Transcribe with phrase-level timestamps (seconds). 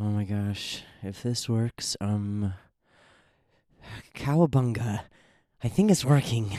[0.00, 0.82] Oh my gosh.
[1.02, 2.54] If this works, um.
[4.14, 5.02] Cowabunga.
[5.62, 6.56] I think it's working.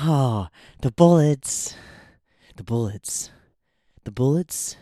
[0.00, 0.48] oh,
[0.80, 1.76] the bullets.
[2.56, 3.30] The bullets.
[4.02, 4.76] The bullets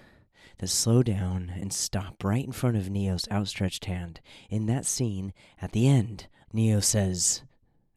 [0.59, 4.21] that slow down and stop right in front of Neo's outstretched hand.
[4.49, 7.43] In that scene, at the end, Neo says,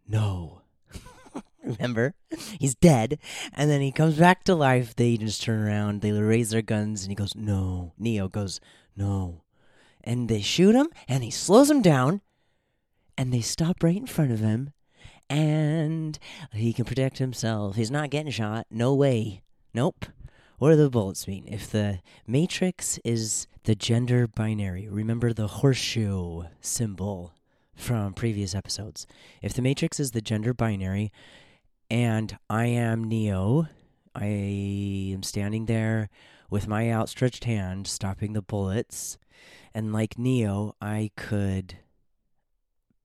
[0.06, 0.64] No.
[1.64, 2.14] Remember?
[2.60, 3.20] He's dead.
[3.54, 4.96] And then he comes back to life.
[4.96, 7.94] They just turn around, they raise their guns, and he goes, No.
[7.98, 8.60] Neo goes,
[8.98, 9.44] No.
[10.04, 12.21] And they shoot him, and he slows him down,
[13.18, 14.71] and they stop right in front of him,
[15.29, 16.18] and
[16.54, 17.75] he can protect himself.
[17.75, 18.68] He's not getting shot.
[18.69, 19.42] No way.
[19.73, 20.06] Nope.
[20.57, 21.47] What do the bullets mean?
[21.47, 27.33] If the matrix is the gender binary, remember the horseshoe symbol
[27.75, 29.07] from previous episodes.
[29.42, 31.11] If the matrix is the gender binary
[31.89, 33.67] and I am Neo,
[34.14, 34.25] I
[35.14, 36.09] am standing there
[36.50, 39.17] with my outstretched hand stopping the bullets,
[39.73, 41.77] and like Neo, I could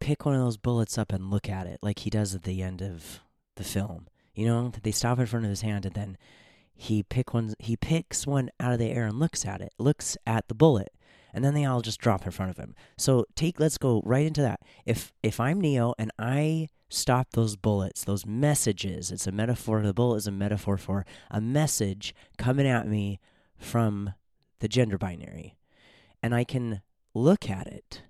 [0.00, 2.62] pick one of those bullets up and look at it like he does at the
[2.62, 3.20] end of
[3.56, 4.06] the film.
[4.34, 6.18] You know, they stop in front of his hand and then
[6.74, 10.16] he pick one he picks one out of the air and looks at it, looks
[10.26, 10.92] at the bullet,
[11.32, 12.74] and then they all just drop in front of him.
[12.98, 14.60] So take let's go right into that.
[14.84, 19.94] If if I'm Neo and I stop those bullets, those messages, it's a metaphor, the
[19.94, 23.20] bullet is a metaphor for a message coming at me
[23.56, 24.12] from
[24.60, 25.56] the gender binary.
[26.22, 26.82] And I can
[27.14, 28.02] look at it.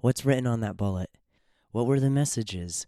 [0.00, 1.10] What's written on that bullet?
[1.72, 2.86] What were the messages?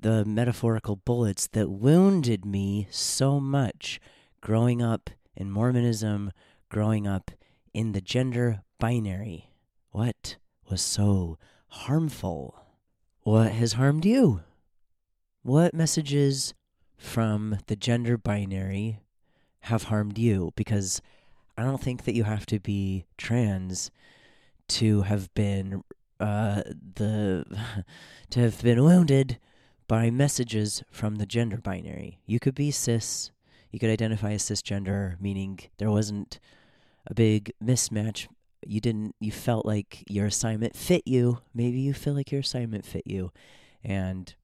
[0.00, 4.00] The metaphorical bullets that wounded me so much
[4.40, 6.32] growing up in Mormonism,
[6.68, 7.30] growing up
[7.72, 9.50] in the gender binary.
[9.90, 10.36] What
[10.68, 12.66] was so harmful?
[13.22, 14.40] What has harmed you?
[15.42, 16.54] What messages
[16.96, 19.00] from the gender binary
[19.60, 20.52] have harmed you?
[20.56, 21.00] Because
[21.56, 23.90] I don't think that you have to be trans
[24.68, 25.82] to have been
[26.20, 26.62] uh,
[26.94, 27.44] the
[28.30, 29.38] to have been wounded
[29.88, 32.18] by messages from the gender binary.
[32.26, 33.30] You could be cis,
[33.70, 36.40] you could identify as cisgender, meaning there wasn't
[37.06, 38.26] a big mismatch.
[38.66, 41.38] You didn't you felt like your assignment fit you.
[41.54, 43.32] Maybe you feel like your assignment fit you
[43.84, 44.34] and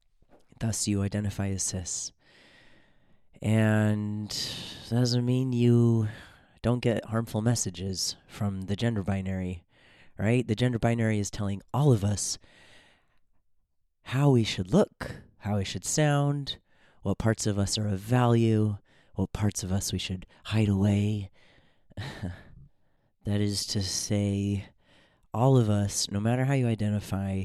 [0.60, 2.12] thus you identify as cis.
[3.40, 4.30] And
[4.88, 6.08] that doesn't mean you
[6.62, 9.64] don't get harmful messages from the gender binary
[10.18, 10.46] right?
[10.46, 12.38] The gender binary is telling all of us
[14.04, 16.58] how we should look, how we should sound,
[17.02, 18.76] what parts of us are of value,
[19.14, 21.30] what parts of us we should hide away.
[23.24, 24.66] that is to say,
[25.34, 27.44] all of us, no matter how you identify,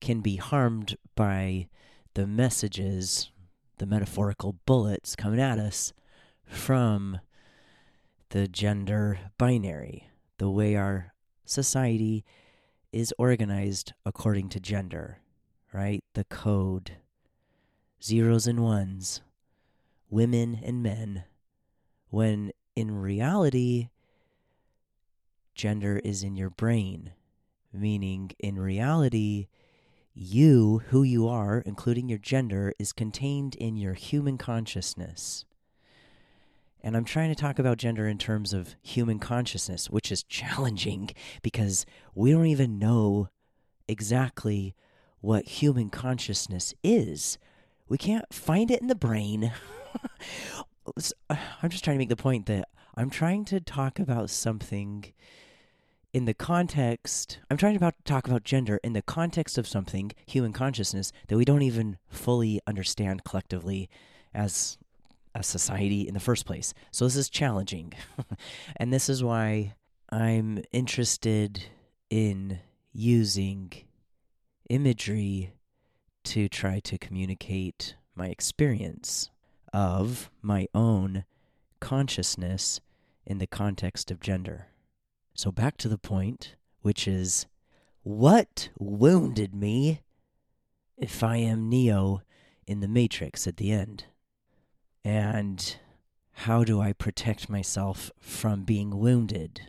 [0.00, 1.68] can be harmed by
[2.14, 3.30] the messages,
[3.78, 5.92] the metaphorical bullets coming at us
[6.44, 7.20] from
[8.30, 10.08] the gender binary,
[10.38, 11.12] the way our
[11.44, 12.24] society
[12.92, 15.18] is organized according to gender,
[15.72, 16.04] right?
[16.14, 16.92] The code,
[18.02, 19.22] zeros and ones,
[20.10, 21.24] women and men,
[22.10, 23.88] when in reality,
[25.54, 27.12] gender is in your brain,
[27.72, 29.48] meaning in reality,
[30.14, 35.46] you, who you are, including your gender, is contained in your human consciousness.
[36.82, 41.10] And I'm trying to talk about gender in terms of human consciousness, which is challenging
[41.42, 43.28] because we don't even know
[43.88, 44.74] exactly
[45.20, 47.38] what human consciousness is.
[47.88, 49.52] We can't find it in the brain.
[51.30, 55.12] I'm just trying to make the point that I'm trying to talk about something
[56.12, 60.52] in the context i'm trying to talk about gender in the context of something human
[60.52, 63.88] consciousness that we don't even fully understand collectively
[64.34, 64.76] as
[65.34, 66.74] a society in the first place.
[66.90, 67.92] So this is challenging.
[68.76, 69.74] and this is why
[70.10, 71.64] I'm interested
[72.10, 72.60] in
[72.92, 73.72] using
[74.68, 75.54] imagery
[76.24, 79.30] to try to communicate my experience
[79.72, 81.24] of my own
[81.80, 82.80] consciousness
[83.26, 84.68] in the context of gender.
[85.34, 87.46] So back to the point, which is
[88.02, 90.00] what wounded me
[90.98, 92.22] if I am Neo
[92.66, 94.04] in the Matrix at the end?
[95.04, 95.76] And
[96.32, 99.62] how do I protect myself from being wounded?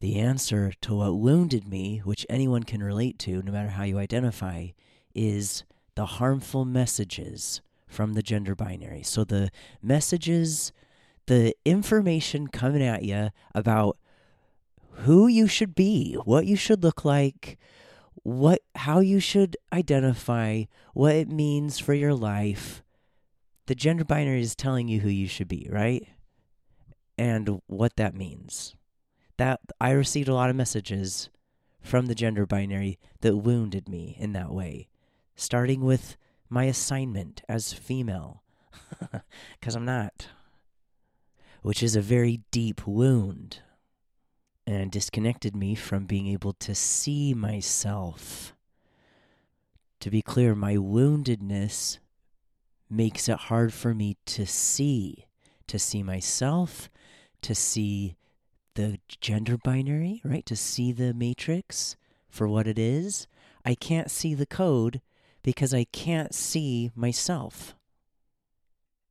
[0.00, 3.98] The answer to what wounded me, which anyone can relate to, no matter how you
[3.98, 4.68] identify,
[5.14, 5.64] is
[5.94, 9.02] the harmful messages from the gender binary.
[9.02, 9.50] So the
[9.82, 10.72] messages,
[11.26, 13.96] the information coming at you about
[14.90, 17.58] who you should be, what you should look like,
[18.22, 20.64] what how you should identify,
[20.94, 22.82] what it means for your life,
[23.66, 26.06] the gender binary is telling you who you should be, right?
[27.18, 28.74] And what that means.
[29.38, 31.28] that I received a lot of messages
[31.82, 34.88] from the gender binary that wounded me in that way,
[35.34, 36.16] starting with
[36.48, 38.42] my assignment as female,
[39.60, 40.28] because I'm not,
[41.62, 43.60] which is a very deep wound
[44.66, 48.54] and disconnected me from being able to see myself.
[50.00, 51.98] To be clear, my woundedness
[52.88, 55.26] makes it hard for me to see,
[55.66, 56.88] to see myself,
[57.42, 58.16] to see
[58.74, 60.46] the gender binary, right?
[60.46, 61.96] To see the matrix
[62.28, 63.26] for what it is.
[63.64, 65.00] I can't see the code
[65.42, 67.74] because I can't see myself.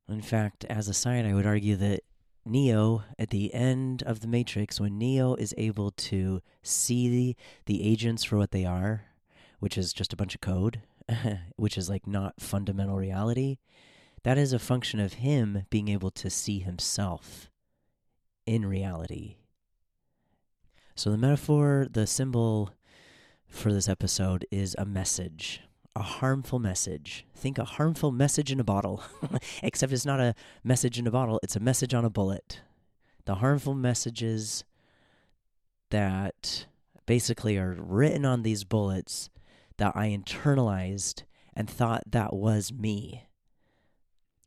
[0.07, 2.01] In fact, as a side, I would argue that
[2.45, 7.35] Neo, at the end of the Matrix, when Neo is able to see the,
[7.65, 9.05] the agents for what they are,
[9.59, 10.81] which is just a bunch of code,
[11.55, 13.57] which is like not fundamental reality,
[14.23, 17.49] that is a function of him being able to see himself
[18.45, 19.35] in reality.
[20.95, 22.71] So the metaphor, the symbol
[23.47, 25.61] for this episode is a message
[25.95, 27.25] a harmful message.
[27.33, 29.03] Think a harmful message in a bottle,
[29.63, 32.61] except it's not a message in a bottle, it's a message on a bullet.
[33.25, 34.65] The harmful messages
[35.91, 36.65] that
[37.05, 39.29] basically are written on these bullets
[39.77, 41.23] that I internalized
[41.55, 43.27] and thought that was me,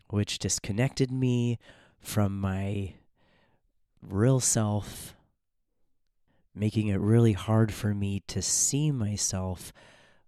[0.08, 1.58] which disconnected me
[2.00, 2.94] from my
[4.02, 5.14] real self,
[6.54, 9.72] making it really hard for me to see myself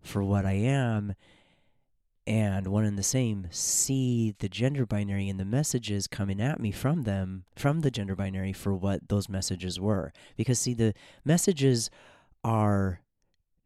[0.00, 1.14] for what I am.
[2.26, 6.70] And one and the same see the gender binary and the messages coming at me
[6.70, 10.12] from them from the gender binary for what those messages were.
[10.36, 10.94] Because see the
[11.24, 11.90] messages
[12.44, 13.00] are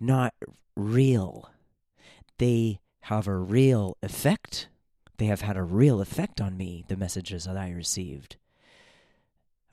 [0.05, 0.35] not
[0.77, 1.51] real
[2.39, 4.69] they have a real effect
[5.19, 8.37] they have had a real effect on me the messages that i received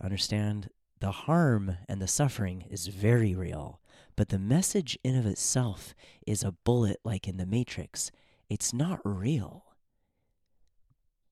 [0.01, 0.69] understand
[0.99, 3.81] the harm and the suffering is very real
[4.15, 5.95] but the message in of itself
[6.27, 8.11] is a bullet like in the Matrix.
[8.49, 9.65] It's not real.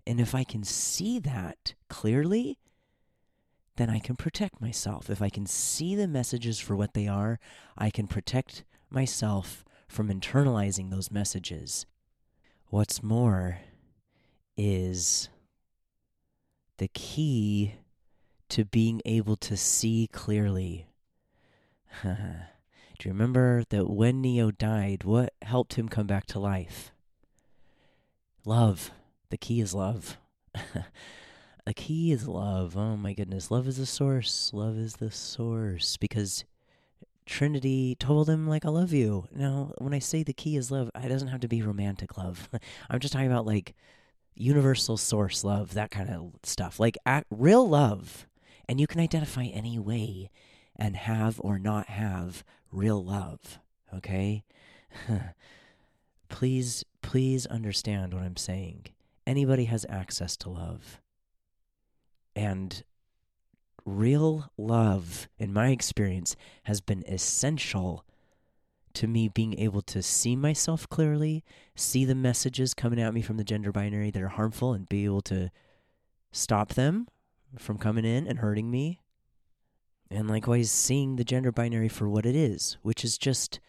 [0.07, 2.57] And if I can see that clearly,
[3.75, 5.10] then I can protect myself.
[5.10, 7.40] If I can see the messages for what they are,
[7.78, 11.86] I can protect myself from internalizing those messages.
[12.68, 13.59] What's more
[14.56, 15.30] is
[16.77, 17.75] the key
[18.50, 20.88] to being able to see clearly.
[22.03, 26.92] Do you remember that when Neo died, what helped him come back to life?
[28.45, 28.92] Love.
[29.30, 30.18] The key is love.
[31.65, 32.75] the key is love.
[32.75, 33.51] Oh my goodness.
[33.51, 34.51] Love is the source.
[34.53, 35.97] Love is the source.
[35.97, 36.44] Because
[37.30, 39.28] Trinity told him, like, I love you.
[39.31, 42.50] Now, when I say the key is love, it doesn't have to be romantic love.
[42.90, 43.76] I'm just talking about, like,
[44.34, 46.80] universal source love, that kind of stuff.
[46.80, 46.98] Like,
[47.30, 48.28] real love.
[48.68, 50.31] And you can identify any way
[50.76, 53.60] and have or not have real love,
[53.94, 54.44] okay?
[56.30, 58.88] please, please understand what I'm saying.
[59.28, 61.00] Anybody has access to love.
[62.36, 62.84] And
[63.86, 68.06] real love, in my experience, has been essential
[68.94, 71.44] to me being able to see myself clearly,
[71.76, 75.06] see the messages coming at me from the gender binary that are harmful, and be
[75.06, 75.52] able to
[76.31, 77.08] stop them
[77.58, 79.02] from coming in and hurting me
[80.12, 83.60] and likewise, seeing the gender binary for what it is, which is just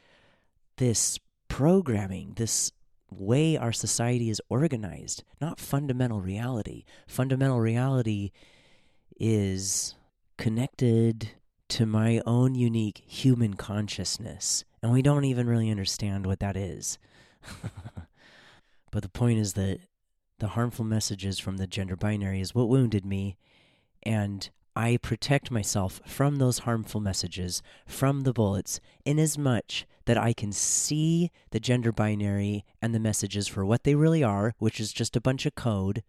[0.77, 2.73] this programming, this
[3.11, 6.85] way our society is organized, not fundamental reality.
[7.07, 8.31] Fundamental reality
[9.19, 9.95] is
[10.41, 11.33] connected
[11.69, 16.99] to my own unique human consciousness, and we don't even really understand what that is.
[18.91, 19.81] but the point is that
[20.39, 23.37] the harmful messages from the gender binary is what wounded me,
[24.03, 30.53] and I protect myself from those harmful messages, from the bullets, inasmuch that I can
[30.53, 35.17] see the gender binary and the messages for what they really are, which is just
[35.17, 36.03] a bunch of code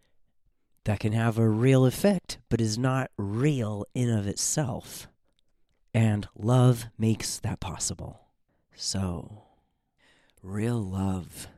[0.84, 5.08] that can have a real effect, but is not real in of itself.
[5.94, 8.20] And love makes that possible.
[8.74, 9.44] So,
[10.42, 11.48] real love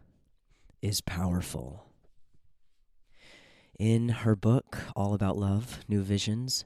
[0.82, 1.86] is powerful.
[3.78, 6.64] In her book, All About Love New Visions,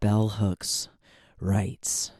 [0.00, 0.88] Bell Hooks
[1.40, 2.12] writes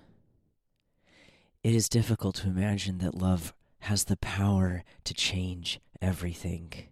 [1.63, 6.89] It is difficult to imagine that love has the power to change everything.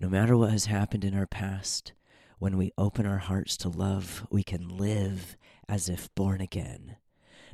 [0.00, 1.92] No matter what has happened in our past,
[2.38, 5.36] when we open our hearts to love, we can live
[5.68, 6.96] as if born again,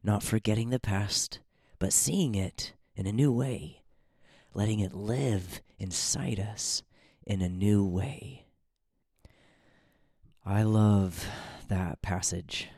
[0.05, 1.41] not forgetting the past,
[1.81, 3.83] but seeing it in a new way,
[4.55, 6.85] letting it live inside us
[7.27, 8.47] in a new way.
[10.45, 11.27] I love
[11.67, 12.69] that passage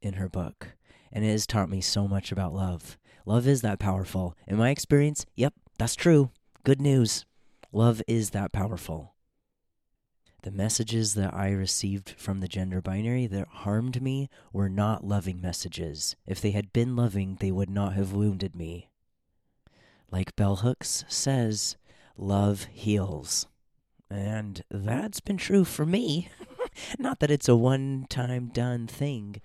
[0.00, 0.68] in her book.
[1.12, 2.98] and it has taught me so much about love.
[3.24, 4.36] Love is that powerful.
[4.46, 6.30] In my experience, yep, that's true.
[6.62, 7.24] Good news.
[7.72, 9.15] Love is that powerful.
[10.42, 15.40] The messages that I received from the gender binary that harmed me were not loving
[15.40, 16.14] messages.
[16.26, 18.90] If they had been loving, they would not have wounded me.
[20.10, 21.76] Like Bell Hooks says,
[22.16, 23.46] love heals.
[24.08, 26.28] And that's been true for me.
[26.98, 29.40] not that it's a one time done thing,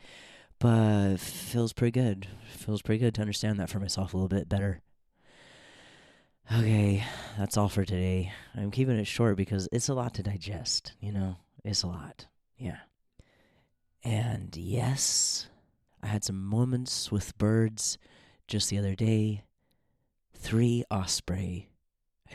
[0.60, 2.28] but feels pretty good.
[2.52, 4.82] Feels pretty good to understand that for myself a little bit better.
[6.54, 7.04] Okay,
[7.38, 8.32] that's all for today.
[8.56, 11.38] I'm keeping it short because it's a lot to digest, you know?
[11.64, 12.26] It's a lot.
[12.58, 12.78] Yeah.
[14.04, 15.48] And yes,
[16.02, 17.98] I had some moments with birds
[18.48, 19.44] just the other day.
[20.34, 21.70] Three osprey.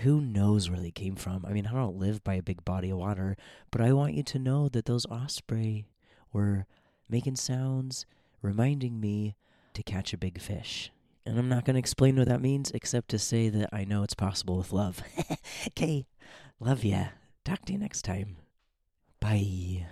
[0.02, 1.44] Who knows where they came from?
[1.46, 3.36] I mean, I don't live by a big body of water,
[3.70, 5.88] but I want you to know that those osprey
[6.32, 6.66] were
[7.08, 8.04] making sounds,
[8.42, 9.36] reminding me
[9.74, 10.90] to catch a big fish.
[11.26, 14.04] And I'm not going to explain what that means except to say that I know
[14.04, 15.02] it's possible with love.
[15.68, 16.06] okay,
[16.60, 17.06] love ya.
[17.44, 18.36] Talk to you next time.
[19.20, 19.86] Bye.